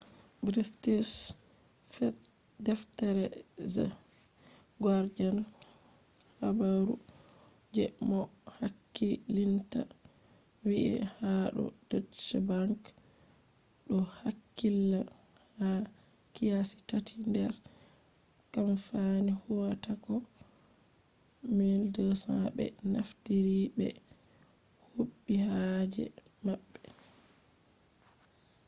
[0.45, 1.11] british
[2.67, 3.25] deftere
[3.73, 3.85] the
[4.83, 5.37] guardian
[6.39, 6.93] habaru
[7.75, 9.81] je moh hakkilinta
[10.67, 12.79] vi'i ha do deutsche bank
[13.87, 15.01] do hakkilla
[15.57, 15.69] ha
[16.33, 17.53] kiyasi tati nder
[18.53, 20.13] kamfani huwatako
[21.61, 23.87] 1200 be naftiri ɓe
[24.93, 26.03] huɓi haaje
[26.45, 26.81] maɓɓe